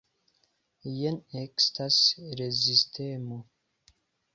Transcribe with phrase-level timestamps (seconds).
[0.93, 2.01] Jen ekestas
[2.43, 3.43] rezistemo.